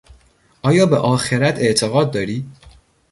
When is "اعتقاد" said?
1.59-2.11